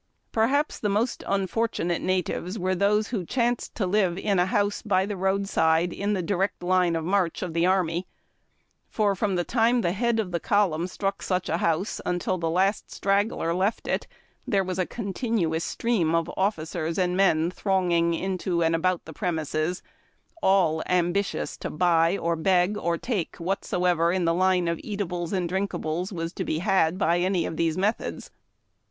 Perhaps 0.31 0.79
the 0.79 0.89
most 0.89 1.23
unfortunate 1.27 2.01
natives 2.01 2.57
were 2.57 2.73
those 2.73 3.09
who 3.09 3.23
chanced 3.23 3.75
to 3.75 3.85
live 3.85 4.17
in 4.17 4.39
a 4.39 4.47
house 4.47 4.81
by 4.81 5.05
the 5.05 5.15
roadside 5.15 5.93
in 5.93 6.13
the 6.13 6.23
direct 6.23 6.63
line 6.63 6.95
of 6.95 7.05
march 7.05 7.43
of 7.43 7.53
the 7.53 7.67
army, 7.67 8.07
for, 8.89 9.13
from 9.13 9.35
the 9.35 9.43
time 9.43 9.81
the 9.81 9.91
head 9.91 10.19
of 10.19 10.31
the 10.31 10.39
column 10.39 10.87
struck 10.87 11.21
such 11.21 11.49
a 11.49 11.57
house 11.59 12.01
until 12.03 12.39
the 12.39 12.49
last 12.49 12.89
straggler 12.89 13.53
left 13.53 13.87
it, 13.87 14.07
there 14.47 14.63
was 14.63 14.79
a 14.79 14.87
continuous 14.87 15.63
stream 15.63 16.15
of 16.15 16.31
officers 16.35 16.97
and 16.97 17.15
men 17.15 17.51
thronging 17.51 18.15
into 18.15 18.63
and 18.63 18.75
about 18.75 19.05
the 19.05 19.13
premises, 19.13 19.83
all 20.41 20.81
ambitious 20.89 21.55
to 21.55 21.69
buy 21.69 22.17
or 22.17 22.35
beg 22.35 22.75
or 22.75 22.97
take 22.97 23.35
whatsoever 23.37 24.11
in 24.11 24.25
the 24.25 24.33
line 24.33 24.67
of 24.67 24.79
eatables 24.83 25.31
and 25.31 25.47
drinkables 25.47 26.11
was 26.11 26.33
to 26.33 26.43
be 26.43 26.57
had 26.57 26.97
by 26.97 27.19
either 27.19 27.47
of 27.47 27.55
these 27.55 27.77
methods. 27.77 28.31